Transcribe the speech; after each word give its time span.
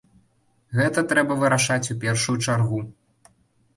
Гэта 0.77 1.03
трэба 1.11 1.37
вырашаць 1.43 1.91
у 1.97 1.99
першую 2.05 2.37
чаргу. 2.45 2.79